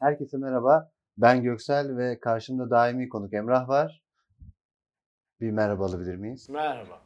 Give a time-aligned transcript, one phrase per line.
[0.00, 0.90] Herkese merhaba.
[1.18, 4.02] Ben Göksel ve karşımda daimi konuk Emrah var.
[5.40, 6.48] Bir merhaba alabilir miyiz?
[6.48, 7.00] Merhaba.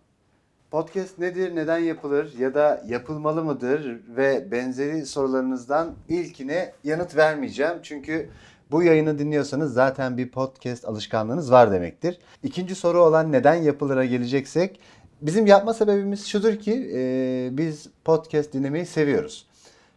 [0.71, 7.79] Podcast nedir, neden yapılır ya da yapılmalı mıdır ve benzeri sorularınızdan ilkine yanıt vermeyeceğim.
[7.83, 8.31] Çünkü
[8.71, 12.19] bu yayını dinliyorsanız zaten bir podcast alışkanlığınız var demektir.
[12.43, 14.81] İkinci soru olan neden yapılır'a geleceksek
[15.23, 19.54] bizim yapma sebebimiz şudur ki e, biz podcast dinlemeyi seviyoruz.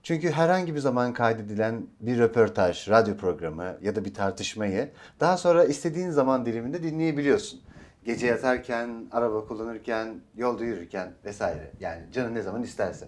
[0.07, 4.89] Çünkü herhangi bir zaman kaydedilen bir röportaj, radyo programı ya da bir tartışmayı
[5.19, 7.61] daha sonra istediğin zaman diliminde dinleyebiliyorsun.
[8.05, 11.71] Gece yatarken, araba kullanırken, yolda yürürken vesaire.
[11.79, 13.07] Yani canın ne zaman isterse.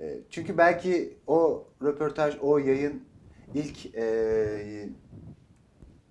[0.00, 3.02] E, Çünkü belki o röportaj, o yayın
[3.54, 4.88] ilk e,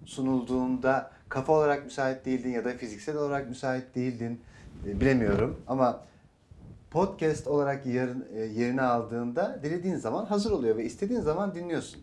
[0.05, 4.41] sunulduğunda kafa olarak müsait değildin ya da fiziksel olarak müsait değildin.
[4.87, 6.10] E, bilemiyorum ama
[6.91, 12.01] podcast olarak yarın, e, yerini aldığında dilediğin zaman hazır oluyor ve istediğin zaman dinliyorsun.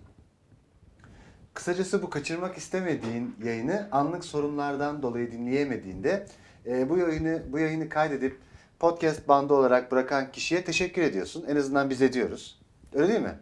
[1.55, 6.27] Kısacası bu kaçırmak istemediğin yayını anlık sorunlardan dolayı dinleyemediğinde
[6.67, 8.39] e, bu yayını bu yayını kaydedip
[8.79, 11.45] podcast bandı olarak bırakan kişiye teşekkür ediyorsun.
[11.49, 12.61] En azından biz ediyoruz.
[12.95, 13.39] Öyle değil mi?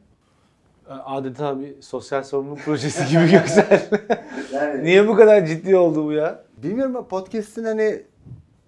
[0.88, 3.90] Adeta bir sosyal sorumluluk projesi gibi Göksel.
[4.52, 6.44] Yani Niye bu kadar ciddi oldu bu ya?
[6.56, 8.02] bilmiyorum ama podcast'in hani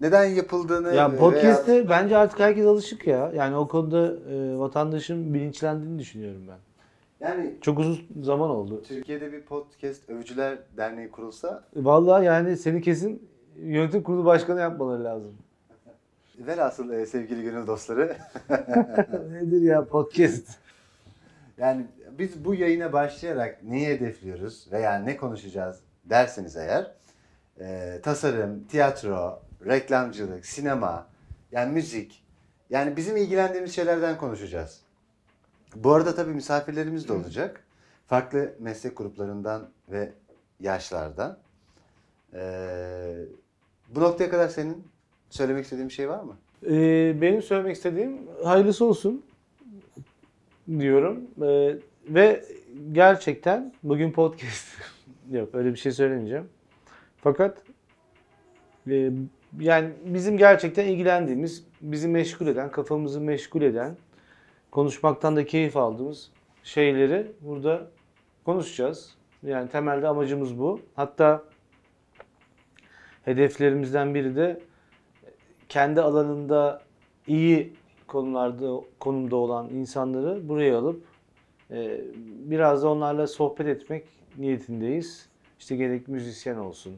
[0.01, 3.31] neden yapıldığını Ya veya- podcast'te bence artık herkes alışık ya.
[3.35, 6.57] Yani o konuda e, vatandaşın bilinçlendiğini düşünüyorum ben.
[7.27, 8.83] yani Çok uzun zaman oldu.
[8.87, 15.33] Türkiye'de bir podcast övücüler derneği kurulsa Vallahi yani seni kesin yönetim kurulu başkanı yapmaları lazım.
[16.39, 18.15] velhasıl e, sevgili gönül dostları
[19.31, 20.47] Nedir ya podcast?
[21.57, 21.85] Yani
[22.19, 26.91] biz bu yayına başlayarak neyi hedefliyoruz veya ne konuşacağız derseniz eğer
[27.59, 31.07] e, tasarım, tiyatro, reklamcılık, sinema,
[31.51, 32.23] yani müzik
[32.69, 34.81] yani bizim ilgilendiğimiz şeylerden konuşacağız.
[35.75, 37.63] Bu arada tabii misafirlerimiz de olacak.
[38.07, 40.11] Farklı meslek gruplarından ve
[40.59, 41.37] yaşlardan.
[42.33, 42.41] E,
[43.89, 44.87] bu noktaya kadar senin
[45.29, 46.37] söylemek istediğin bir şey var mı?
[46.65, 49.25] Ee, benim söylemek istediğim hayırlısı olsun
[50.79, 51.21] diyorum.
[51.41, 52.45] Ee, ve
[52.91, 54.67] gerçekten bugün podcast
[55.31, 56.49] yok öyle bir şey söylemeyeceğim.
[57.17, 57.57] Fakat
[58.89, 59.11] e,
[59.59, 63.97] yani bizim gerçekten ilgilendiğimiz, bizi meşgul eden, kafamızı meşgul eden,
[64.71, 66.31] konuşmaktan da keyif aldığımız
[66.63, 67.87] şeyleri burada
[68.45, 69.15] konuşacağız.
[69.43, 70.79] Yani temelde amacımız bu.
[70.95, 71.43] Hatta
[73.25, 74.61] hedeflerimizden biri de
[75.69, 76.81] kendi alanında
[77.27, 77.73] iyi
[78.07, 81.03] konularda konumda olan insanları buraya alıp
[81.71, 84.05] e, biraz da onlarla sohbet etmek
[84.37, 85.29] niyetindeyiz.
[85.59, 86.95] İşte gerek müzisyen olsun,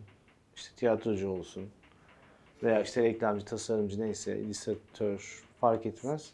[0.56, 1.64] işte tiyatrocu olsun
[2.64, 6.34] veya işte reklamcı, tasarımcı neyse, illüstratör fark etmez.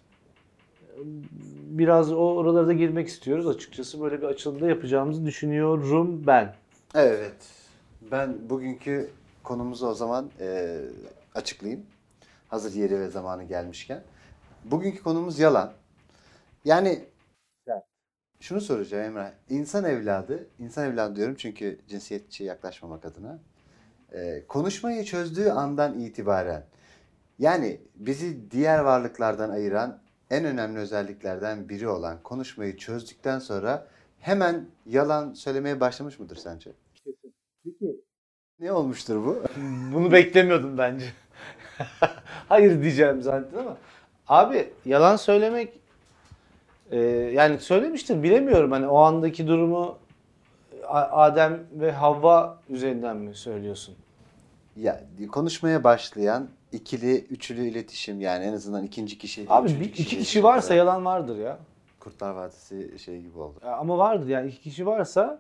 [1.70, 3.48] Biraz o oralara da girmek istiyoruz.
[3.48, 6.56] Açıkçası böyle bir açılımda yapacağımızı düşünüyorum ben.
[6.96, 7.36] Evet.
[8.12, 9.10] Ben bugünkü
[9.44, 10.80] konumuzu o zaman e,
[11.36, 11.86] açıklayayım.
[12.48, 14.04] Hazır yeri ve zamanı gelmişken.
[14.66, 15.74] Bugünkü konumuz yalan.
[16.66, 17.06] Yani
[18.40, 19.32] şunu soracağım Emrah.
[19.50, 23.40] İnsan evladı, insan evladı diyorum çünkü cinsiyetçi yaklaşmamak adına.
[24.14, 26.64] E, konuşmayı çözdüğü andan itibaren
[27.40, 33.88] yani bizi diğer varlıklardan ayıran en önemli özelliklerden biri olan konuşmayı çözdükten sonra
[34.20, 36.72] hemen yalan söylemeye başlamış mıdır sence?
[38.60, 39.44] Ne olmuştur bu?
[39.94, 41.06] Bunu beklemiyordum bence.
[42.50, 43.78] Hayır diyeceğim zaten ama.
[44.28, 45.80] Abi yalan söylemek
[46.92, 47.00] e,
[47.34, 49.98] yani söylemiştir bilemiyorum hani o andaki durumu
[50.90, 53.96] Adem ve Havva üzerinden mi söylüyorsun?
[54.76, 59.46] Ya konuşmaya başlayan ikili, üçlü iletişim yani en azından ikinci kişi.
[59.50, 60.78] Abi bir, iki kişi varsa ya.
[60.78, 61.60] yalan vardır ya.
[62.00, 63.56] Kurtlar Vadisi şey gibi oldu.
[63.64, 65.40] Ama vardır yani iki kişi varsa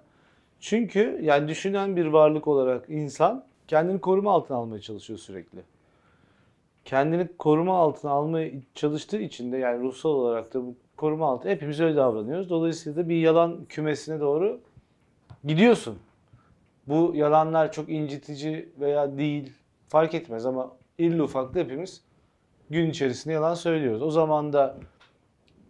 [0.59, 5.59] çünkü yani düşünen bir varlık olarak insan kendini koruma altına almaya çalışıyor sürekli.
[6.85, 11.79] Kendini koruma altına almaya çalıştığı için de yani ruhsal olarak da bu koruma altı hepimiz
[11.79, 12.49] öyle davranıyoruz.
[12.49, 14.59] Dolayısıyla da bir yalan kümesine doğru
[15.47, 15.99] gidiyorsun.
[16.87, 19.53] Bu yalanlar çok incitici veya değil
[19.87, 22.01] fark etmez ama irli ufaklı hepimiz
[22.69, 24.01] gün içerisinde yalan söylüyoruz.
[24.01, 24.77] O zaman da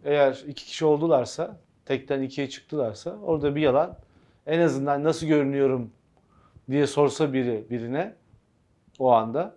[0.04, 3.96] eğer iki kişi oldularsa, tekten ikiye çıktılarsa orada bir yalan
[4.46, 5.90] en azından nasıl görünüyorum
[6.70, 8.14] diye sorsa biri birine
[8.98, 9.54] o anda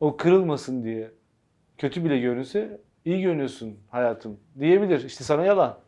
[0.00, 1.10] o kırılmasın diye
[1.78, 5.04] kötü bile görünse iyi görünüyorsun hayatım diyebilir.
[5.04, 5.78] İşte sana yalan.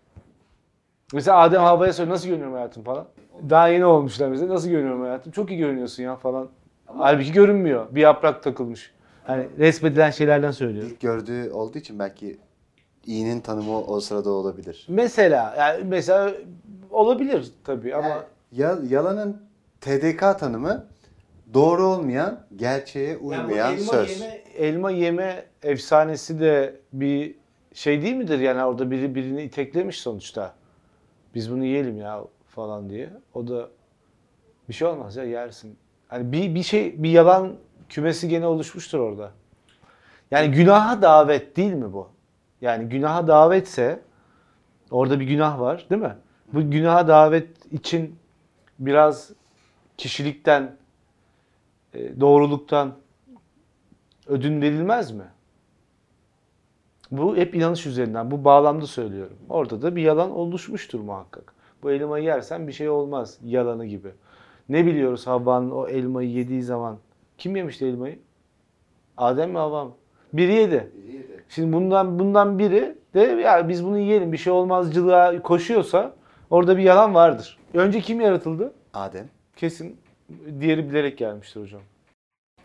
[1.12, 3.06] Mesela Adem Havva'ya söyle nasıl görünüyorum hayatım falan.
[3.50, 5.32] Daha yeni olmuşlar mesela nasıl görünüyorum hayatım.
[5.32, 6.48] Çok iyi görünüyorsun ya falan.
[6.86, 7.86] Halbuki görünmüyor.
[7.90, 8.92] Bir yaprak takılmış.
[9.24, 10.90] Hani resmedilen şeylerden söylüyorum.
[10.92, 12.38] İlk gördüğü olduğu için belki
[13.06, 14.86] iyinin tanımı o sırada olabilir.
[14.88, 16.32] Mesela yani mesela
[16.90, 18.22] olabilir tabii ama Yani
[18.52, 19.42] ya- yalanın
[19.80, 20.86] TDK tanımı
[21.54, 24.20] doğru olmayan, gerçeğe Yani uymayan elma söz.
[24.20, 27.34] Yeme, elma yeme efsanesi de bir
[27.74, 28.38] şey değil midir?
[28.38, 30.54] Yani orada biri birini iteklemiş sonuçta.
[31.34, 33.10] Biz bunu yiyelim ya falan diye.
[33.34, 33.68] O da
[34.68, 35.78] bir şey olmaz ya yersin.
[36.08, 37.56] Hani bir bir şey bir yalan
[37.88, 39.30] kümesi gene oluşmuştur orada.
[40.30, 42.08] Yani günaha davet değil mi bu?
[42.60, 44.00] Yani günaha davetse
[44.90, 46.16] orada bir günah var değil mi?
[46.52, 48.18] Bu günaha davet için
[48.78, 49.30] biraz
[49.96, 50.76] kişilikten
[51.94, 52.94] e, doğruluktan
[54.26, 55.24] ödün verilmez mi?
[57.10, 59.36] Bu hep inanış üzerinden, bu bağlamda söylüyorum.
[59.48, 61.54] Orada da bir yalan oluşmuştur muhakkak.
[61.84, 64.08] Bu elmayı yersen bir şey olmaz yalanı gibi.
[64.68, 66.98] Ne biliyoruz Havva'nın o elmayı yediği zaman?
[67.38, 68.18] Kim yemişti elmayı?
[69.16, 69.92] Adem mi Havva mı?
[70.32, 70.90] Biri yedi.
[71.48, 76.14] Şimdi bundan bundan biri de ya biz bunu yiyelim bir şey olmazcılığa koşuyorsa
[76.50, 77.58] orada bir yalan vardır.
[77.74, 78.72] Önce kim yaratıldı?
[78.94, 79.96] Adem Kesin
[80.60, 81.80] diğeri bilerek gelmiştir hocam.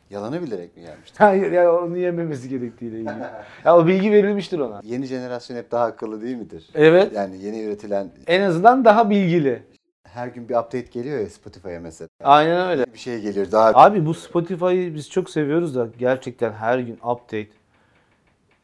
[0.10, 1.16] Yalanı bilerek mi gelmişti?
[1.18, 3.14] Hayır ya onu yememesi gerektiğiyle ilgili.
[3.66, 4.82] ya o bilgi verilmiştir ona.
[4.84, 6.70] Yeni jenerasyon hep daha akıllı değil midir?
[6.76, 7.14] Evet.
[7.14, 9.64] Yani yeni üretilen En azından daha bilgili.
[10.04, 12.08] her gün bir update geliyor ya Spotify'a mesela.
[12.24, 12.86] Aynen öyle.
[12.94, 17.48] Bir şey geliyor daha Abi bu Spotify'ı biz çok seviyoruz da gerçekten her gün update.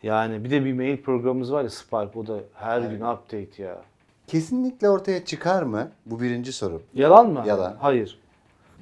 [0.03, 3.77] Yani bir de bir mail programımız var ya Spark o da her gün update ya.
[4.27, 5.91] kesinlikle ortaya çıkar mı?
[6.05, 6.81] Bu birinci soru.
[6.93, 7.43] Yalan mı?
[7.45, 7.75] Yalan.
[7.79, 8.19] Hayır.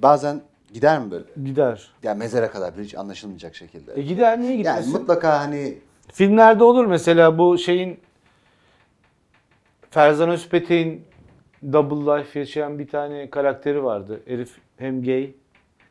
[0.02, 0.42] Bazen
[0.74, 1.26] gider mi böyle?
[1.46, 1.92] Gider.
[2.04, 3.94] Yani mezara kadar bir hiç anlaşılmayacak şekilde.
[4.00, 5.00] E gider niye Yani gitmesin?
[5.00, 5.78] mutlaka hani
[6.14, 8.00] Filmlerde olur mesela bu şeyin
[9.90, 11.06] Ferzan Özpetek'in
[11.74, 14.20] Double Life yaşayan bir tane karakteri vardı.
[14.28, 15.32] Herif hem gay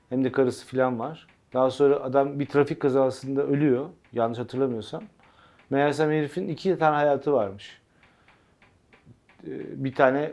[0.08, 1.26] hem de karısı falan var.
[1.55, 3.88] Daha sonra adam bir trafik kazasında ölüyor.
[4.12, 5.02] Yanlış hatırlamıyorsam.
[5.70, 7.81] Meğersem herifin iki tane hayatı varmış.
[9.46, 9.50] Ee,
[9.85, 10.32] Bir tane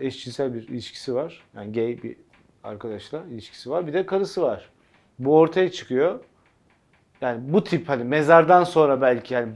[0.00, 1.42] eşcinsel bir ilişkisi var.
[1.56, 2.16] Yani gay bir
[2.64, 3.86] arkadaşla ilişkisi var.
[3.86, 4.70] Bir de karısı var.
[5.18, 6.20] Bu ortaya çıkıyor.
[7.20, 9.52] Yani bu tip hani mezardan sonra belki yani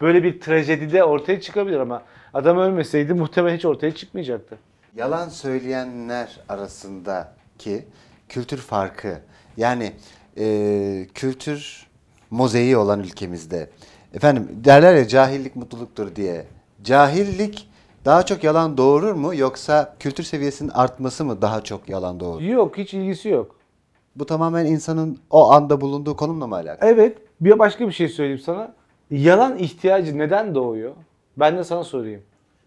[0.00, 2.02] böyle bir trajedide ortaya çıkabilir ama
[2.34, 4.58] adam ölmeseydi muhtemelen hiç ortaya çıkmayacaktı.
[4.96, 7.84] yalan söyleyenler arasındaki
[8.28, 9.20] kültür farkı
[9.56, 9.92] yani
[10.38, 11.86] e, kültür
[12.30, 13.70] mozaiği olan ülkemizde
[14.14, 16.46] efendim derler ya cahillik mutluluktur diye
[16.82, 17.68] cahillik
[18.06, 22.40] daha çok yalan doğurur mu yoksa kültür seviyesinin artması mı daha çok yalan doğurur?
[22.42, 23.56] Yok hiç ilgisi yok.
[24.16, 26.90] Bu tamamen insanın o anda bulunduğu konumla mı alakalı?
[26.90, 28.72] Evet bir başka bir şey söyleyeyim sana.
[29.10, 30.92] Yalan ihtiyacı neden doğuyor?
[31.36, 32.22] Ben de sana sorayım.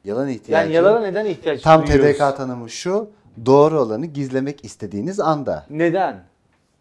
[0.06, 0.66] Yalan ihtiyacı.
[0.66, 2.18] Yani yalana neden ihtiyaç Tam duyuyoruz?
[2.18, 3.10] TDK tanımı şu.
[3.46, 5.66] Doğru olanı gizlemek istediğiniz anda.
[5.70, 6.24] Neden?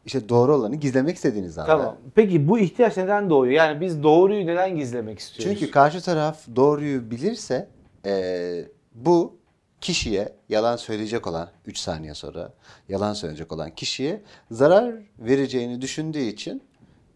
[0.06, 1.76] İşte doğru olanı gizlemek istediğiniz anda.
[1.76, 1.96] Tamam.
[2.14, 3.52] Peki bu ihtiyaç neden doğuyor?
[3.52, 5.58] Yani biz doğruyu neden gizlemek istiyoruz?
[5.58, 7.68] Çünkü karşı taraf doğruyu bilirse
[8.08, 9.36] eee, bu
[9.80, 12.52] kişiye yalan söyleyecek olan 3 saniye sonra
[12.88, 14.20] yalan söyleyecek olan kişiye
[14.50, 16.62] zarar vereceğini düşündüğü için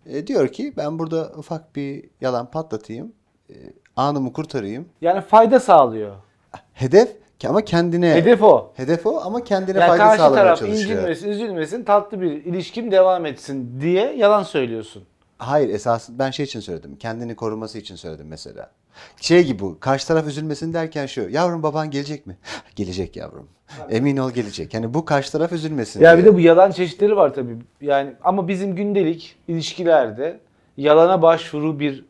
[0.07, 3.13] e, diyor ki ben burada ufak bir yalan patlatayım.
[3.51, 3.55] e,
[3.97, 4.89] anımı kurtarayım.
[5.01, 6.17] yani fayda sağlıyor.
[6.73, 7.09] Hedef
[7.49, 8.73] ama kendine Hedef o.
[8.77, 10.83] hedef o ama kendine Yani fayda karşı sağlamaya taraf çalışıyor.
[10.97, 15.05] incinmesin, üzülmesin, tatlı bir ilişkim devam etsin diye yalan söylüyorsun.
[15.39, 16.97] Hayır esasında ben şey için söyledim.
[16.97, 18.71] Kendini koruması için söyledim mesela.
[19.21, 19.81] Şey gibi bu.
[19.81, 21.29] Karşı taraf üzülmesin derken şu.
[21.31, 22.37] Yavrum baban gelecek mi?
[22.77, 23.49] gelecek yavrum.
[23.91, 24.75] Emin ol gelecek.
[24.75, 26.33] Yani bu karşı taraf üzülmesin Ya bir diye.
[26.33, 27.57] de bu yalan çeşitleri var tabii.
[27.81, 30.41] Yani ama bizim gündelik ilişkilerde
[30.77, 32.05] yalana başvuru bir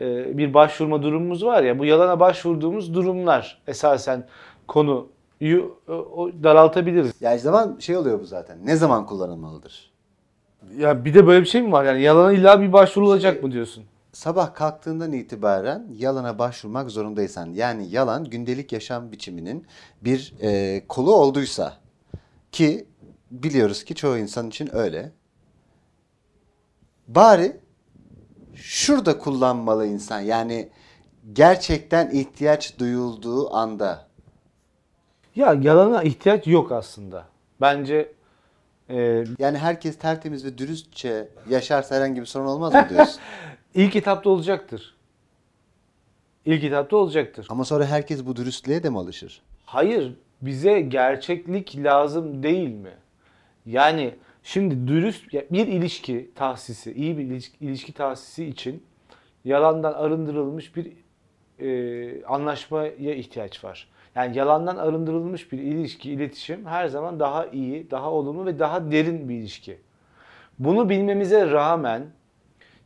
[0.00, 1.78] e, bir başvurma durumumuz var ya.
[1.78, 4.24] Bu yalana başvurduğumuz durumlar esasen
[4.68, 7.12] konuyu o, o daraltabiliriz.
[7.20, 8.58] Yani zaman şey oluyor bu zaten.
[8.64, 9.90] Ne zaman kullanılmalıdır?
[10.78, 11.84] Ya bir de böyle bir şey mi var?
[11.84, 13.84] Yani yalana illa bir başvurulacak mı diyorsun?
[14.16, 19.66] Sabah kalktığından itibaren yalana başvurmak zorundaysan yani yalan gündelik yaşam biçiminin
[20.02, 21.76] bir e, kolu olduysa
[22.52, 22.86] ki
[23.30, 25.12] biliyoruz ki çoğu insan için öyle.
[27.08, 27.56] Bari
[28.54, 30.68] şurada kullanmalı insan yani
[31.32, 34.06] gerçekten ihtiyaç duyulduğu anda.
[35.34, 37.24] Ya yalana ihtiyaç yok aslında.
[37.60, 38.12] Bence
[38.88, 43.20] e, Yani herkes tertemiz ve dürüstçe yaşarsa herhangi bir sorun olmaz mı diyorsun?
[43.76, 44.94] ilk etapta olacaktır.
[46.44, 47.46] İlk etapta olacaktır.
[47.50, 49.42] Ama sonra herkes bu dürüstlüğe de mi alışır?
[49.64, 52.92] Hayır, bize gerçeklik lazım değil mi?
[53.66, 58.82] Yani şimdi dürüst bir ilişki tahsisi, iyi bir ilişki, ilişki tahsisi için
[59.44, 60.92] yalandan arındırılmış bir
[61.58, 63.88] e, anlaşmaya ihtiyaç var.
[64.14, 69.28] Yani yalandan arındırılmış bir ilişki, iletişim her zaman daha iyi, daha olumlu ve daha derin
[69.28, 69.78] bir ilişki.
[70.58, 72.06] Bunu bilmemize rağmen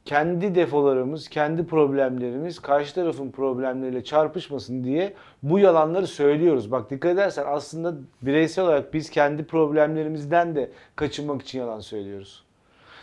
[0.05, 6.73] kendi defolarımız, kendi problemlerimiz karşı tarafın problemleriyle çarpışmasın diye bu yalanları söylüyoruz.
[6.73, 12.45] Bak dikkat edersen aslında bireysel olarak biz kendi problemlerimizden de kaçınmak için yalan söylüyoruz.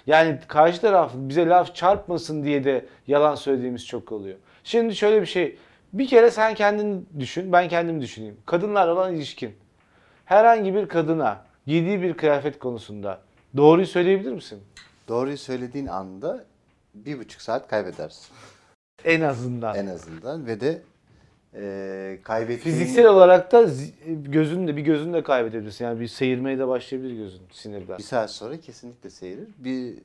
[0.07, 4.37] Yani karşı taraf bize laf çarpmasın diye de yalan söylediğimiz çok oluyor.
[4.63, 5.57] Şimdi şöyle bir şey.
[5.93, 8.37] Bir kere sen kendini düşün, ben kendimi düşüneyim.
[8.45, 9.55] Kadınlarla olan ilişkin.
[10.25, 13.19] Herhangi bir kadına giydiği bir kıyafet konusunda
[13.57, 14.59] doğruyu söyleyebilir misin?
[15.07, 16.45] Doğruyu söylediğin anda
[17.05, 18.27] bir buçuk saat kaybedersin.
[19.05, 19.75] En azından.
[19.75, 20.81] En azından ve de
[21.55, 22.77] e, kaybettiğin...
[22.77, 23.65] Fiziksel olarak da
[24.07, 25.85] gözünü de bir gözünü de kaybedebilirsin.
[25.85, 27.97] Yani bir seyirmeye de başlayabilir gözün sinirden.
[27.97, 29.47] Bir saat sonra kesinlikle seyirir.
[29.57, 29.97] Bir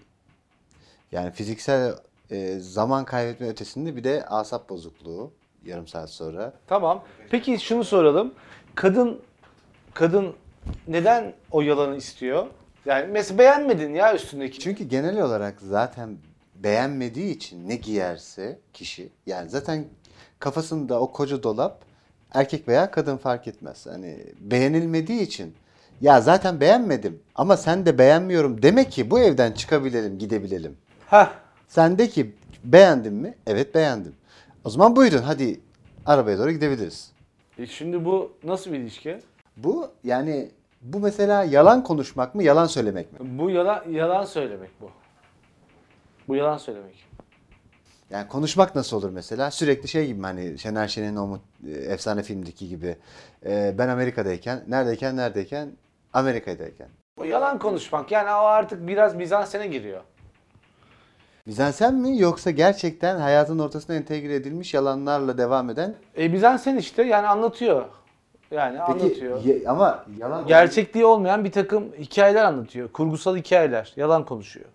[1.12, 1.94] yani fiziksel
[2.30, 5.32] e, zaman kaybetme ötesinde bir de asap bozukluğu
[5.64, 6.52] yarım saat sonra.
[6.66, 7.04] Tamam.
[7.30, 8.34] Peki şunu soralım.
[8.74, 9.20] Kadın
[9.94, 10.34] kadın
[10.88, 12.46] neden o yalanı istiyor?
[12.86, 14.58] Yani mesela beğenmedin ya üstündeki.
[14.58, 16.16] Çünkü genel olarak zaten
[16.62, 19.84] beğenmediği için ne giyerse kişi yani zaten
[20.38, 21.84] kafasında o koca dolap
[22.34, 23.86] erkek veya kadın fark etmez.
[23.86, 25.54] Hani beğenilmediği için
[26.00, 30.76] ya zaten beğenmedim ama sen de beğenmiyorum demek ki bu evden çıkabilelim gidebilelim.
[31.06, 31.32] Hah.
[31.68, 33.34] Sen de ki beğendin mi?
[33.46, 34.14] Evet beğendim.
[34.64, 35.60] O zaman buyurun hadi
[36.06, 37.12] arabaya doğru gidebiliriz.
[37.58, 39.18] E şimdi bu nasıl bir ilişki?
[39.56, 40.50] Bu yani
[40.82, 43.38] bu mesela yalan konuşmak mı yalan söylemek mi?
[43.38, 44.90] Bu yalan yalan söylemek bu.
[46.32, 47.04] Bu yalan söylemek.
[48.10, 49.50] Yani konuşmak nasıl olur mesela?
[49.50, 51.38] Sürekli şey gibi hani Şener Şen'in o
[51.88, 52.96] efsane filmdeki gibi.
[53.46, 55.68] e, ben Amerika'dayken, neredeyken, neredeyken,
[56.12, 56.88] Amerika'dayken.
[57.18, 60.00] Bu yalan konuşmak yani o artık biraz mizansene giriyor.
[61.46, 65.94] Mizansen mi yoksa gerçekten hayatın ortasına entegre edilmiş yalanlarla devam eden?
[66.16, 67.84] E mizansen işte yani anlatıyor.
[68.50, 69.44] Yani Peki anlatıyor.
[69.44, 72.92] ye- ama yalan Gerçekliği olmayan bir takım hikayeler anlatıyor.
[72.92, 73.92] Kurgusal hikayeler.
[73.96, 74.66] Yalan konuşuyor.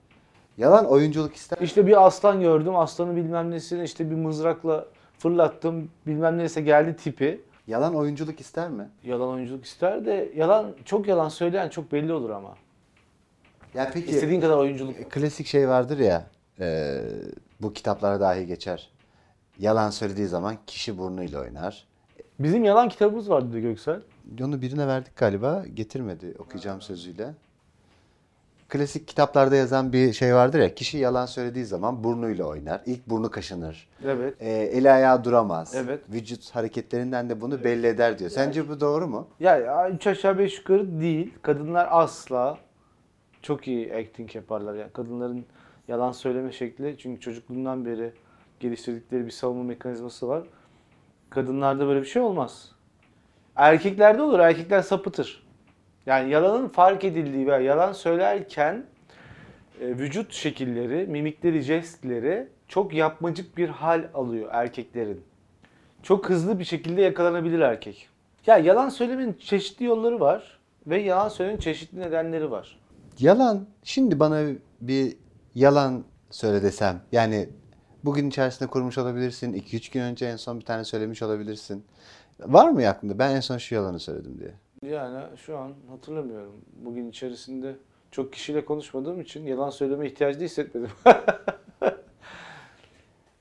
[0.57, 1.57] Yalan oyunculuk ister.
[1.61, 2.75] İşte bir aslan gördüm.
[2.75, 4.85] Aslanı bilmem nesini işte bir mızrakla
[5.19, 5.89] fırlattım.
[6.07, 7.41] Bilmem neyse geldi tipi.
[7.67, 8.89] Yalan oyunculuk ister mi?
[9.03, 12.55] Yalan oyunculuk ister de yalan çok yalan söyleyen çok belli olur ama.
[13.73, 15.11] Ya peki İstediğin kadar oyunculuk.
[15.11, 16.27] klasik şey vardır ya
[16.59, 16.97] e,
[17.61, 18.89] bu kitaplara dahi geçer.
[19.59, 21.87] Yalan söylediği zaman kişi burnuyla oynar.
[22.39, 24.01] Bizim yalan kitabımız vardı dedi Göksel.
[24.43, 25.65] Onu birine verdik galiba.
[25.73, 27.33] Getirmedi okuyacağım sözüyle.
[28.69, 30.75] Klasik kitaplarda yazan bir şey vardır ya.
[30.75, 32.81] Kişi yalan söylediği zaman burnuyla oynar.
[32.85, 33.89] İlk burnu kaşınır.
[34.05, 34.35] Evet.
[34.39, 35.75] E, eli ayağı duramaz.
[35.75, 35.99] Evet.
[36.09, 38.29] Vücut hareketlerinden de bunu belli eder diyor.
[38.29, 39.27] Sence bu doğru mu?
[39.39, 41.33] Ya, ya üç aşağı beş yukarı değil.
[41.41, 42.57] Kadınlar asla
[43.41, 44.75] çok iyi acting yaparlar.
[44.75, 45.45] Yani kadınların
[45.87, 48.11] yalan söyleme şekli çünkü çocukluğundan beri
[48.59, 50.43] geliştirdikleri bir savunma mekanizması var.
[51.29, 52.71] Kadınlarda böyle bir şey olmaz.
[53.55, 54.39] Erkeklerde olur.
[54.39, 55.46] Erkekler sapıtır.
[56.07, 58.85] Yani yalanın fark edildiği veya yalan söylerken
[59.81, 65.21] e, vücut şekilleri, mimikleri, jestleri çok yapmacık bir hal alıyor erkeklerin.
[66.03, 68.09] Çok hızlı bir şekilde yakalanabilir erkek.
[68.45, 72.79] Ya yalan söylemenin çeşitli yolları var ve yalan söylemenin çeşitli nedenleri var.
[73.19, 73.65] Yalan.
[73.83, 74.43] Şimdi bana
[74.81, 75.17] bir
[75.55, 77.01] yalan söyle desem.
[77.11, 77.49] Yani
[78.03, 79.53] bugün içerisinde kurmuş olabilirsin.
[79.53, 81.85] 2-3 gün önce en son bir tane söylemiş olabilirsin.
[82.39, 83.19] Var mı aklında?
[83.19, 84.51] Ben en son şu yalanı söyledim diye.
[84.85, 86.53] Yani şu an hatırlamıyorum.
[86.85, 87.75] Bugün içerisinde
[88.11, 90.89] çok kişiyle konuşmadığım için yalan söyleme ihtiyacı da hissetmedim.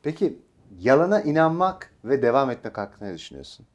[0.03, 0.39] Peki
[0.81, 3.67] yalana inanmak ve devam etmek hakkında ne düşünüyorsun?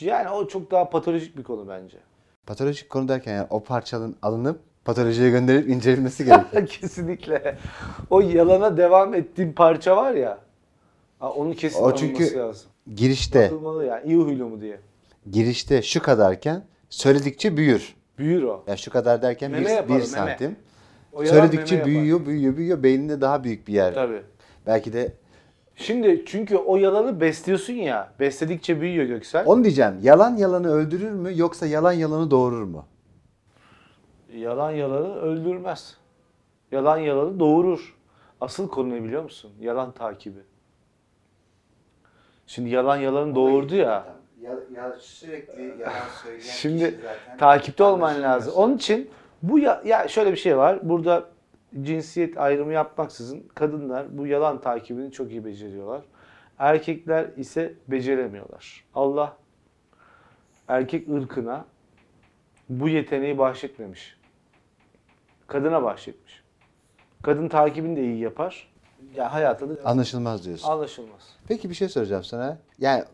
[0.00, 1.98] yani o çok daha patolojik bir konu bence.
[2.46, 6.66] Patolojik konu derken yani o parçanın alınıp patolojiye gönderilip incelenmesi gerekiyor.
[6.80, 7.58] Kesinlikle.
[8.10, 10.38] O yalana devam ettiğim parça var ya.
[11.20, 12.70] Onun kesin O çünkü- lazım.
[12.94, 14.06] girişte, Atılmalı yani.
[14.06, 14.80] İyi huylu mu diye.
[15.30, 17.94] girişte şu kadarken söyledikçe büyür.
[18.18, 18.64] Büyür o.
[18.66, 20.04] Ya şu kadar derken Meme bir, yapar, bir meme.
[20.06, 20.56] santim.
[21.12, 22.02] O yalan Söyledikçe meme yapar.
[22.02, 22.82] büyüyor, büyüyor, büyüyor.
[22.82, 23.94] Beyninde daha büyük bir yer.
[23.94, 24.22] Tabii.
[24.66, 25.12] Belki de
[25.76, 28.12] Şimdi çünkü o yalanı besliyorsun ya.
[28.20, 29.46] Besledikçe büyüyor Göksel.
[29.46, 29.94] onu diyeceğim.
[30.02, 32.86] Yalan yalanı öldürür mü yoksa yalan yalanı doğurur mu?
[34.34, 35.96] Yalan yalanı öldürmez.
[36.72, 37.96] Yalan yalanı doğurur.
[38.40, 39.50] Asıl konu ne biliyor musun?
[39.60, 40.38] Yalan takibi.
[42.46, 44.04] Şimdi yalan yalanı doğurdu ya.
[44.74, 47.00] Ya, sürekli yalan söyleyen Şimdi
[47.38, 48.52] takipte olman lazım.
[48.56, 49.10] Onun için
[49.42, 50.78] bu ya, ya şöyle bir şey var.
[50.82, 51.24] Burada
[51.82, 56.02] cinsiyet ayrımı yapmaksızın kadınlar bu yalan takibini çok iyi beceriyorlar.
[56.58, 58.84] Erkekler ise beceremiyorlar.
[58.94, 59.36] Allah
[60.68, 61.64] erkek ırkına
[62.68, 64.18] bu yeteneği bahşetmemiş.
[65.46, 66.42] Kadına bahşetmiş.
[67.22, 68.68] Kadın takibini de iyi yapar.
[69.16, 70.68] Ya hayatta da Anlaşılmaz diyorsun.
[70.68, 71.36] anlaşılmaz.
[71.48, 72.58] Peki bir şey soracağım sana.
[72.78, 73.04] Yani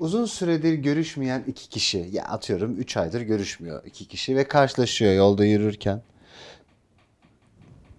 [0.00, 5.44] uzun süredir görüşmeyen iki kişi, ya atıyorum 3 aydır görüşmüyor iki kişi ve karşılaşıyor yolda
[5.44, 6.02] yürürken.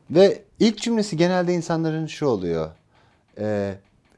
[0.09, 2.71] Ve İlk cümlesi genelde insanların şu oluyor.
[3.37, 3.75] Ee,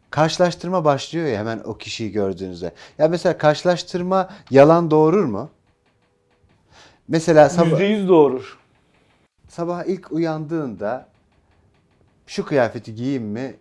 [0.09, 2.71] karşılaştırma başlıyor ya hemen o kişiyi gördüğünüzde.
[2.97, 5.49] Ya mesela karşılaştırma yalan doğurur mu?
[7.07, 8.57] Mesela sabah, %100 doğurur.
[9.49, 11.07] sabah ilk uyandığında
[12.27, 13.55] şu kıyafeti giyeyim mi,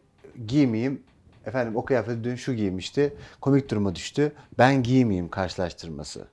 [0.46, 1.02] giymeyeyim.
[1.50, 3.14] Efendim o kıyafeti dün şu giymişti.
[3.40, 4.32] Komik duruma düştü.
[4.58, 6.26] Ben giymeyeyim karşılaştırması.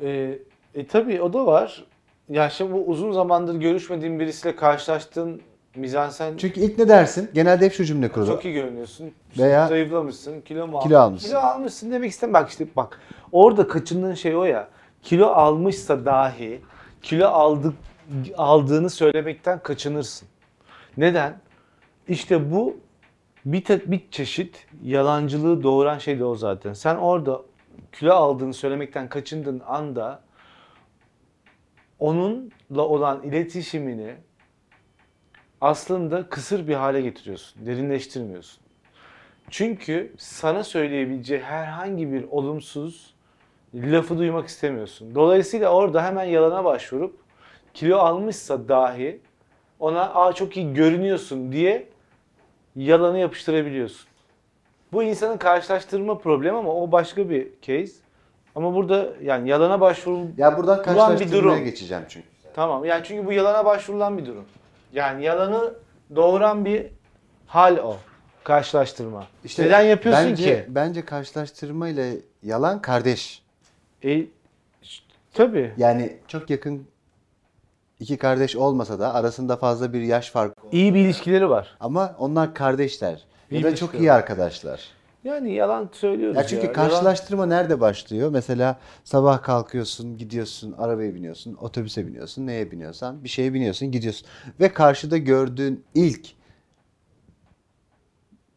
[0.00, 0.38] E,
[0.74, 1.84] e tabii o da var.
[2.28, 5.40] Ya şimdi bu uzun zamandır görüşmediğin birisiyle karşılaştığın
[5.76, 7.30] mizansen Çünkü ilk ne dersin?
[7.34, 8.32] Genelde hep şu cümle kurulur.
[8.32, 9.12] çok iyi görünüyorsun.
[9.38, 11.28] Veya- zayıflamışsın, kilo mu Kilo almışsın.
[11.28, 13.00] Kilo almışsın demek istem bak işte bak.
[13.32, 14.68] Orada kaçındığın şey o ya.
[15.02, 16.60] Kilo almışsa dahi
[17.02, 17.74] kilo aldık
[18.36, 20.28] aldığını söylemekten kaçınırsın.
[20.96, 21.38] Neden?
[22.08, 22.83] İşte bu
[23.44, 26.72] bir, te- bir çeşit yalancılığı doğuran şey de o zaten.
[26.72, 27.42] Sen orada
[27.92, 30.22] kilo aldığını söylemekten kaçındığın anda
[31.98, 34.14] onunla olan iletişimini
[35.60, 37.66] aslında kısır bir hale getiriyorsun.
[37.66, 38.64] Derinleştirmiyorsun.
[39.50, 43.14] Çünkü sana söyleyebileceği herhangi bir olumsuz
[43.74, 45.14] lafı duymak istemiyorsun.
[45.14, 47.16] Dolayısıyla orada hemen yalana başvurup
[47.74, 49.20] kilo almışsa dahi
[49.78, 51.88] ona aa çok iyi görünüyorsun diye
[52.76, 54.06] yalanı yapıştırabiliyorsun.
[54.92, 57.92] Bu insanın karşılaştırma problemi ama o başka bir case.
[58.54, 61.64] Ama burada yani yalana başvuru Ya buradan bir karşılaştırmaya durum.
[61.64, 62.26] geçeceğim çünkü.
[62.54, 64.44] Tamam yani çünkü bu yalana başvurulan bir durum.
[64.92, 65.74] Yani yalanı
[66.16, 66.86] doğuran bir
[67.46, 67.96] hal o.
[68.44, 69.26] Karşılaştırma.
[69.44, 70.64] İşte Neden yapıyorsun bence, ki?
[70.68, 73.42] Bence karşılaştırma ile yalan kardeş.
[74.04, 74.22] E,
[75.34, 75.72] tabii.
[75.76, 76.86] Yani çok yakın
[78.00, 80.53] iki kardeş olmasa da arasında fazla bir yaş farkı.
[80.74, 81.76] İyi bir ilişkileri var.
[81.80, 83.24] Ama onlar kardeşler.
[83.50, 84.80] İyi ya da çok iyi arkadaşlar.
[85.24, 86.72] Yani yalan söylüyoruz Ya çünkü ya.
[86.72, 88.30] karşılaştırma nerede başlıyor?
[88.30, 94.28] Mesela sabah kalkıyorsun, gidiyorsun, arabaya biniyorsun, otobüse biniyorsun, neye biniyorsan bir şeye biniyorsun, gidiyorsun.
[94.60, 96.26] Ve karşıda gördüğün ilk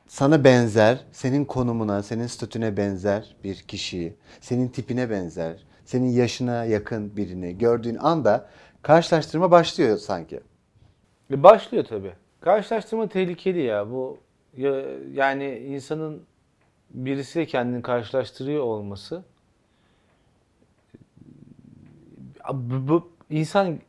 [0.08, 7.18] sana benzer, senin konumuna, senin statüne benzer bir kişiyi, senin tipine benzer, senin yaşına yakın
[7.18, 8.48] birini gördüğün anda
[8.82, 10.40] karşılaştırma başlıyor sanki.
[11.32, 12.14] E, Başlıyor tabii.
[12.42, 13.92] Karşılaştırma tehlikeli ya.
[13.92, 14.18] Bu
[14.58, 16.24] ya- yani insanın
[16.90, 19.24] birisiyle kendini karşılaştırıyor olması
[22.54, 23.80] bu, bu insan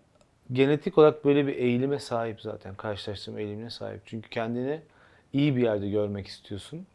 [0.52, 2.74] genetik olarak böyle bir eğilime sahip zaten.
[2.74, 4.00] Karşılaştırma eğilimine sahip.
[4.04, 4.80] Çünkü kendini
[5.32, 6.86] iyi bir yerde görmek istiyorsun.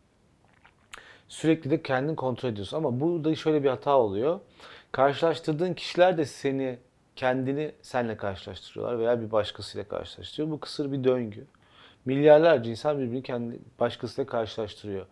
[1.27, 2.77] Sürekli de kendini kontrol ediyorsun.
[2.77, 4.39] Ama burada şöyle bir hata oluyor.
[4.91, 6.77] Karşılaştırdığın kişiler de seni
[7.15, 10.51] kendini senle karşılaştırıyorlar veya bir başkasıyla karşılaştırıyor.
[10.51, 11.45] Bu kısır bir döngü.
[12.05, 15.05] Milyarlarca insan birbirini kendi başkasıyla karşılaştırıyor.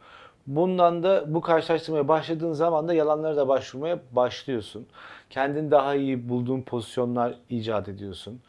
[0.47, 4.87] Bundan da bu karşılaştırmaya başladığın zaman da yalanlara da başvurmaya başlıyorsun.
[5.29, 8.41] Kendini daha iyi bulduğun pozisyonlar icat ediyorsun.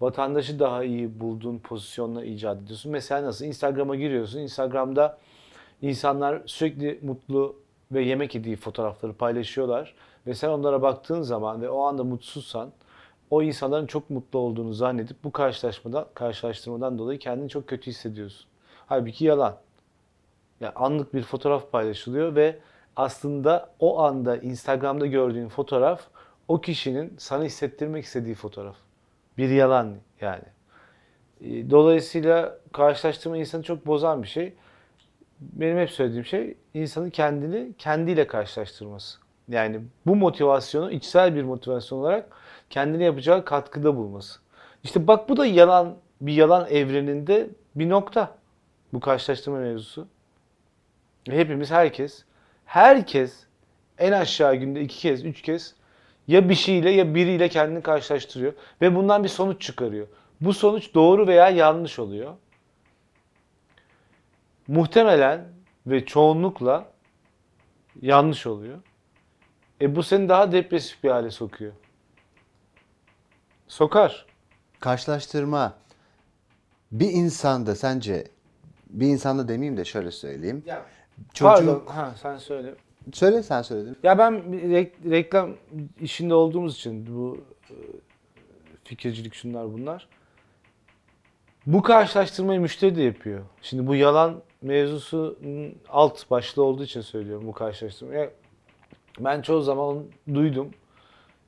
[0.00, 2.92] Vatandaşı daha iyi bulduğun pozisyonlar icat ediyorsun.
[2.92, 3.44] Mesela nasıl?
[3.44, 4.40] Instagram'a giriyorsun.
[4.40, 5.18] Instagram'da
[5.82, 7.56] insanlar sürekli mutlu
[7.92, 9.94] ve yemek yediği fotoğrafları paylaşıyorlar.
[10.26, 12.70] Ve sen onlara baktığın zaman ve o anda mutsuzsan
[13.30, 18.46] o insanların çok mutlu olduğunu zannedip bu karşılaşmadan, karşılaştırmadan dolayı kendini çok kötü hissediyorsun.
[18.86, 19.56] Halbuki yalan.
[20.60, 22.58] Yani anlık bir fotoğraf paylaşılıyor ve
[22.96, 26.00] aslında o anda Instagram'da gördüğün fotoğraf
[26.48, 28.76] o kişinin sana hissettirmek istediği fotoğraf.
[29.38, 30.44] Bir yalan yani.
[31.40, 34.54] E, Dolayısıyla karşılaştırma insanı çok bozan bir şey.
[35.40, 39.18] Benim hep söylediğim şey insanın kendini kendiyle karşılaştırması.
[39.48, 42.28] Yani bu motivasyonu içsel bir motivasyon olarak
[42.70, 44.40] kendine yapacağı katkıda bulması.
[44.84, 48.38] İşte bak bu da yalan bir yalan evreninde bir nokta.
[48.92, 50.08] Bu karşılaştırma mevzusu.
[51.30, 52.24] Hepimiz herkes
[52.64, 53.46] herkes
[53.98, 55.74] en aşağı günde iki kez, üç kez
[56.28, 60.06] ya bir şeyle ya biriyle kendini karşılaştırıyor ve bundan bir sonuç çıkarıyor.
[60.40, 62.34] Bu sonuç doğru veya yanlış oluyor.
[64.68, 65.48] Muhtemelen
[65.86, 66.86] ve çoğunlukla
[68.02, 68.78] yanlış oluyor.
[69.80, 71.72] E bu seni daha depresif bir hale sokuyor.
[73.70, 74.26] Sokar.
[74.80, 75.74] Karşılaştırma
[76.92, 78.24] bir insanda sence
[78.90, 80.64] bir insanda demeyeyim de şöyle söyleyeyim.
[81.34, 81.82] Çocuk Pardon.
[81.86, 82.74] Ha, sen söyle.
[83.12, 83.96] söyle sen söyledin.
[84.02, 84.42] Ya ben
[85.10, 85.56] reklam
[86.00, 87.38] işinde olduğumuz için bu
[87.70, 87.74] e,
[88.84, 90.08] fikircilik şunlar bunlar.
[91.66, 93.44] Bu karşılaştırmayı müşteri de yapıyor.
[93.62, 98.30] Şimdi bu yalan mevzusunun alt başlığı olduğu için söylüyorum bu karşılaştırmayı.
[99.20, 100.04] Ben çoğu zaman
[100.34, 100.70] duydum.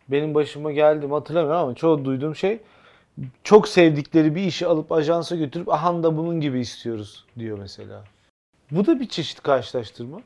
[0.08, 2.60] Benim başıma geldi mi hatırlamıyorum ama çoğu duyduğum şey
[3.44, 8.04] çok sevdikleri bir işi alıp ajansa götürüp aha da bunun gibi istiyoruz diyor mesela.
[8.70, 10.20] Bu da bir çeşit karşılaştırma.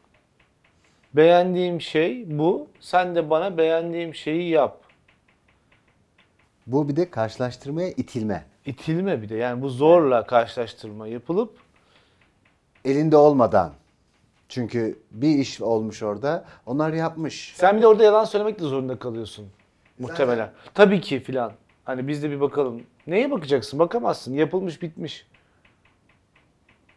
[1.14, 2.68] Beğendiğim şey bu.
[2.80, 4.80] Sen de bana beğendiğim şeyi yap.
[6.66, 8.44] Bu bir de karşılaştırmaya itilme.
[8.66, 9.36] itilme bir de.
[9.36, 11.66] Yani bu zorla karşılaştırma yapılıp
[12.84, 13.72] Elinde olmadan.
[14.48, 16.44] Çünkü bir iş olmuş orada.
[16.66, 17.54] Onlar yapmış.
[17.56, 19.46] sen bir de orada yalan söylemek de zorunda kalıyorsun.
[19.98, 20.52] Muhtemelen.
[20.74, 21.52] Tabii ki filan.
[21.84, 22.82] Hani biz de bir bakalım.
[23.06, 23.78] Neye bakacaksın?
[23.78, 24.34] Bakamazsın.
[24.34, 25.26] Yapılmış bitmiş.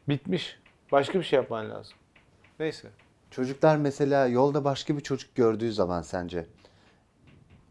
[0.10, 0.60] Bitmiş.
[0.92, 1.98] Başka bir şey yapman lazım.
[2.60, 2.88] Neyse.
[3.32, 6.46] Çocuklar mesela yolda başka bir çocuk gördüğü zaman sence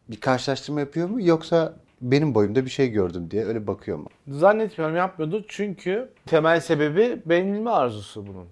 [0.09, 4.07] bir karşılaştırma yapıyor mu yoksa benim boyumda bir şey gördüm diye öyle bakıyor mu?
[4.29, 8.47] Zannetmiyorum yapmıyordu çünkü temel sebebi beğenilme arzusu bunun.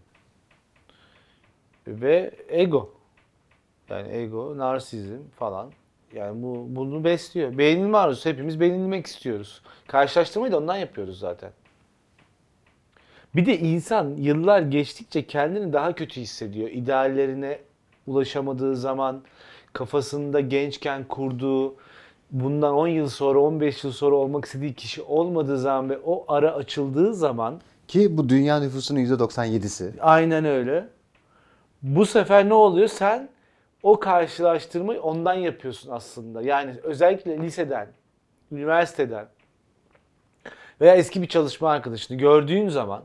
[1.87, 2.95] Ve ego.
[3.89, 5.73] Yani ego, narsizm falan.
[6.17, 7.59] Yani bu bunu besliyor.
[7.59, 8.29] Beğenilme arzusu.
[8.29, 9.63] Hepimiz beğenilmek istiyoruz.
[9.87, 11.51] Karşılaştırmayı da ondan yapıyoruz zaten.
[13.37, 16.69] Bir de insan yıllar geçtikçe kendini daha kötü hissediyor.
[16.71, 17.59] İdeallerine
[18.07, 19.23] ulaşamadığı zaman,
[19.73, 21.75] kafasında gençken kurduğu,
[22.31, 26.55] bundan 10 yıl sonra, 15 yıl sonra olmak istediği kişi olmadığı zaman ve o ara
[26.55, 29.91] açıldığı zaman Ki bu dünya nüfusunun %97'si.
[30.01, 30.89] aynen öyle.
[31.83, 32.89] Bu sefer ne oluyor?
[32.89, 33.29] Sen
[33.87, 36.42] o karşılaştırmayı ondan yapıyorsun aslında.
[36.42, 37.88] Yani özellikle liseden,
[38.53, 39.27] üniversiteden
[40.81, 43.03] veya eski bir çalışma arkadaşını gördüğün zaman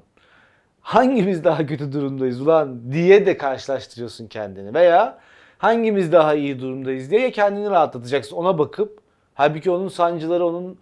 [0.81, 4.73] hangimiz daha kötü durumdayız ulan diye de karşılaştırıyorsun kendini.
[4.73, 5.19] Veya
[5.57, 8.99] hangimiz daha iyi durumdayız diye kendini rahatlatacaksın ona bakıp.
[9.33, 10.77] Halbuki onun sancıları, onun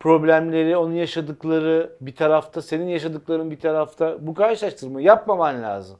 [0.00, 4.26] problemleri, onun yaşadıkları bir tarafta, senin yaşadıkların bir tarafta.
[4.26, 5.98] Bu karşılaştırmayı yapmaman lazım.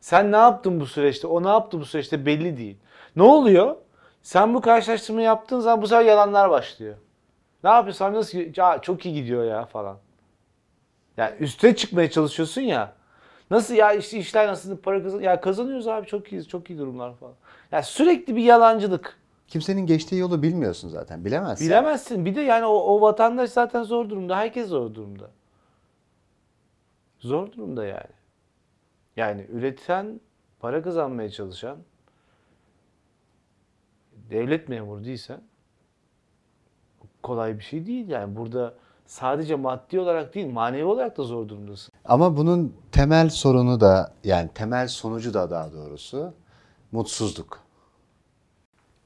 [0.00, 2.76] Sen ne yaptın bu süreçte, o ne yaptı bu süreçte belli değil.
[3.16, 3.76] Ne oluyor?
[4.22, 6.96] Sen bu karşılaştırmayı yaptığın zaman bu sefer yalanlar başlıyor.
[7.64, 8.12] Ne yapıyorsun?
[8.12, 8.38] Nasıl?
[8.56, 9.98] Ya çok iyi gidiyor ya falan.
[11.16, 12.92] Yani üste çıkmaya çalışıyorsun ya.
[13.50, 17.14] Nasıl ya işte işler nasıl para kazan ya kazanıyoruz abi çok iyiyiz çok iyi durumlar
[17.14, 17.34] falan.
[17.72, 19.18] Ya sürekli bir yalancılık.
[19.48, 21.24] Kimsenin geçtiği yolu bilmiyorsun zaten.
[21.24, 21.66] Bilemezsin.
[21.66, 22.24] Bilemezsin.
[22.24, 24.36] Bir de yani o, o vatandaş zaten zor durumda.
[24.36, 25.30] Herkes zor durumda.
[27.18, 28.19] Zor durumda yani.
[29.20, 30.20] Yani üreten,
[30.60, 31.78] para kazanmaya çalışan,
[34.30, 35.40] devlet memuru değilsen
[37.22, 38.36] kolay bir şey değil yani.
[38.36, 38.74] Burada
[39.06, 41.92] sadece maddi olarak değil, manevi olarak da zor durumdasın.
[42.04, 46.34] Ama bunun temel sorunu da yani temel sonucu da daha doğrusu
[46.92, 47.60] mutsuzluk.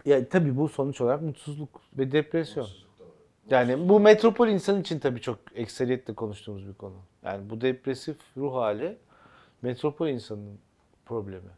[0.04, 2.66] Ya tabii bu sonuç olarak mutsuzluk ve depresyon.
[3.50, 6.96] Yani bu metropol insan için tabii çok ekseriyetle konuştuğumuz bir konu.
[7.22, 8.96] Yani bu depresif ruh hali
[9.64, 10.58] metropol insanının
[11.06, 11.50] problemi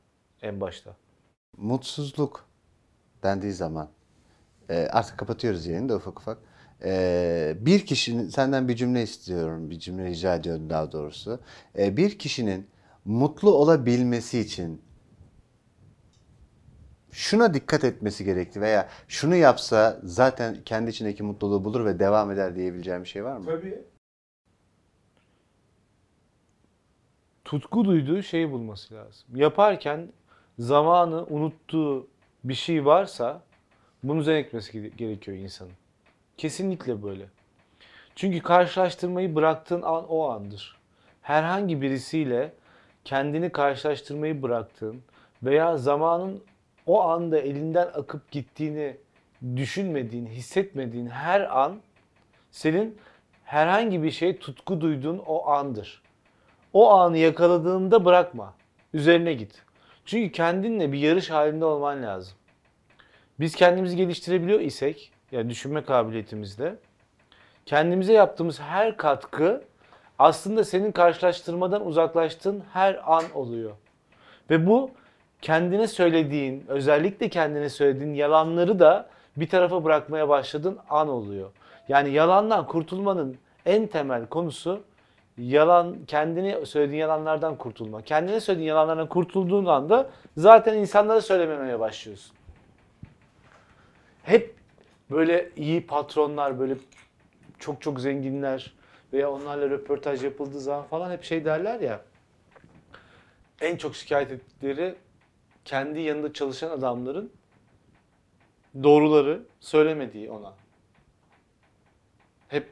[0.43, 0.97] en başta.
[1.57, 2.47] Mutsuzluk
[3.23, 3.89] dendiği zaman
[4.71, 6.39] e, artık kapatıyoruz yayını da ufak ufak.
[6.85, 11.41] E, bir kişinin senden bir cümle istiyorum, bir cümle rica ediyorum daha doğrusu.
[11.79, 12.67] E, bir kişinin
[13.05, 14.83] mutlu olabilmesi için
[17.11, 22.57] şuna dikkat etmesi gerekti veya şunu yapsa zaten kendi içindeki mutluluğu bulur ve devam eder
[22.57, 23.45] diyebileceğim bir şey var mı?
[23.47, 23.85] Tabii.
[27.47, 29.27] Tutku duyduğu şeyi bulması lazım.
[29.35, 30.09] Yaparken
[30.59, 32.07] zamanı unuttuğu
[32.45, 33.43] bir şey varsa
[34.03, 35.73] bunun üzerine gere- gerekiyor insanın.
[36.37, 37.27] Kesinlikle böyle.
[38.17, 40.77] Çünkü karşılaştırmayı bıraktığın an o andır.
[41.23, 42.53] Herhangi birisiyle
[43.05, 45.03] kendini karşılaştırmayı bıraktığın
[45.43, 46.43] veya zamanın
[46.87, 48.97] o anda elinden akıp gittiğini
[49.57, 51.81] düşünmediğin, hissetmediğin her an
[52.51, 52.99] senin
[53.45, 56.06] herhangi bir şeye tutku duyduğun o andır.
[56.77, 58.55] O anı yakaladığında bırakma.
[58.95, 59.63] Üzerine git.
[60.07, 62.35] Çünkü kendinle bir yarış halinde olman lazım.
[63.41, 66.77] Biz kendimizi geliştirebiliyor isek, yani düşünme kabiliyetimizde,
[67.67, 69.65] kendimize yaptığımız her katkı
[70.19, 73.73] aslında senin karşılaştırmadan uzaklaştığın her an oluyor.
[74.51, 74.91] Ve bu
[75.43, 81.51] kendine söylediğin, özellikle kendine söylediğin yalanları da bir tarafa bırakmaya başladığın an oluyor.
[81.89, 83.37] Yani yalandan kurtulmanın
[83.67, 84.83] en temel konusu
[85.39, 88.03] yalan kendini söylediğin yalanlardan kurtulma.
[88.03, 92.37] Kendine söylediğin yalanlardan kurtulduğun anda zaten insanlara söylememeye başlıyorsun.
[94.23, 94.55] Hep
[95.11, 96.75] böyle iyi patronlar, böyle
[97.59, 98.75] çok çok zenginler
[99.13, 102.01] veya onlarla röportaj yapıldığı zaman falan hep şey derler ya.
[103.61, 104.95] En çok şikayet ettikleri
[105.65, 107.33] kendi yanında çalışan adamların
[108.83, 110.53] doğruları söylemediği ona.
[112.49, 112.69] Hep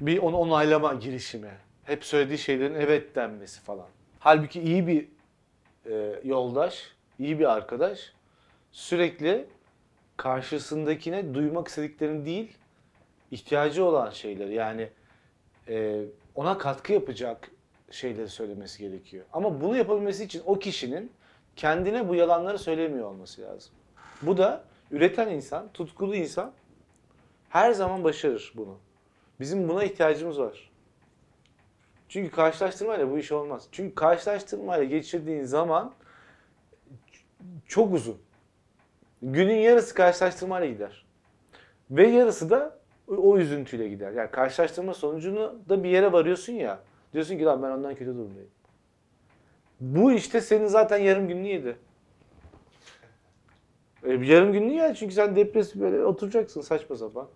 [0.00, 1.67] bir onu onaylama girişimi.
[1.88, 3.86] Hep söylediği şeylerin evet denmesi falan.
[4.18, 5.08] Halbuki iyi bir
[5.90, 8.12] e, yoldaş, iyi bir arkadaş
[8.72, 9.46] sürekli
[10.16, 12.58] karşısındakine duymak istediklerini değil,
[13.30, 14.88] ihtiyacı olan şeyleri yani
[15.68, 16.02] e,
[16.34, 17.50] ona katkı yapacak
[17.90, 19.24] şeyleri söylemesi gerekiyor.
[19.32, 21.12] Ama bunu yapabilmesi için o kişinin
[21.56, 23.72] kendine bu yalanları söylemiyor olması lazım.
[24.22, 26.52] Bu da üreten insan, tutkulu insan
[27.48, 28.78] her zaman başarır bunu.
[29.40, 30.67] Bizim buna ihtiyacımız var.
[32.08, 33.68] Çünkü karşılaştırmayla bu iş olmaz.
[33.72, 35.94] Çünkü karşılaştırmayla geçirdiğin zaman
[37.66, 38.16] çok uzun.
[39.22, 41.06] Günün yarısı karşılaştırmayla gider.
[41.90, 44.12] Ve yarısı da o- üzüntüyle gider.
[44.12, 46.80] Yani karşılaştırma sonucunu da bir yere varıyorsun ya.
[47.12, 48.50] Diyorsun ki lan ben ondan kötü durumdayım.
[49.80, 51.76] Bu işte senin zaten yarım gününü yedi.
[54.04, 57.28] E, yarım gününü yer çünkü sen depresif böyle oturacaksın saçma sapan.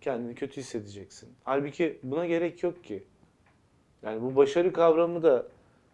[0.00, 1.28] Kendini kötü hissedeceksin.
[1.44, 3.04] Halbuki buna gerek yok ki.
[4.02, 5.46] Yani bu başarı kavramı da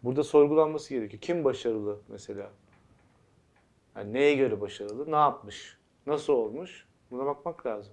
[0.02, 1.20] burada sorgulanması gerekiyor.
[1.20, 2.50] Kim başarılı mesela?
[3.96, 5.12] Yani neye göre başarılı?
[5.12, 5.76] Ne yapmış?
[6.06, 6.86] Nasıl olmuş?
[7.10, 7.92] Buna bakmak lazım.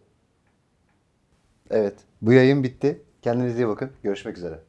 [1.69, 1.95] Evet.
[2.21, 3.01] Bu yayın bitti.
[3.21, 3.91] Kendinize iyi bakın.
[4.03, 4.59] Görüşmek üzere.